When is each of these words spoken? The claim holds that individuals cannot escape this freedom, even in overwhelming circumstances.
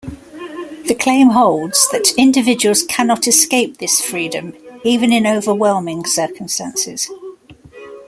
The 0.87 0.97
claim 0.99 1.29
holds 1.29 1.87
that 1.91 2.15
individuals 2.17 2.81
cannot 2.81 3.27
escape 3.27 3.77
this 3.77 4.01
freedom, 4.03 4.55
even 4.83 5.13
in 5.13 5.27
overwhelming 5.27 6.07
circumstances. 6.07 7.07